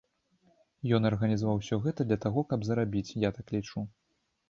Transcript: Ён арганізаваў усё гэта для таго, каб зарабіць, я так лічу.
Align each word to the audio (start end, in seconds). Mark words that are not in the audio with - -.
Ён 0.99 1.09
арганізаваў 1.09 1.61
усё 1.61 1.81
гэта 1.85 2.01
для 2.09 2.19
таго, 2.27 2.47
каб 2.55 2.59
зарабіць, 2.71 3.15
я 3.29 3.37
так 3.41 3.47
лічу. 3.61 3.89